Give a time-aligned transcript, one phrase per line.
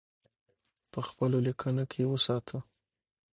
[0.91, 2.57] په خپلو لیکنو کې یې وساتو.